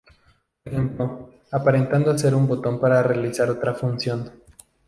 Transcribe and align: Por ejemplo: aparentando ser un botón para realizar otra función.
Por 0.63 0.73
ejemplo: 0.73 1.29
aparentando 1.51 2.17
ser 2.17 2.33
un 2.33 2.47
botón 2.47 2.79
para 2.79 3.03
realizar 3.03 3.51
otra 3.51 3.75
función. 3.75 4.31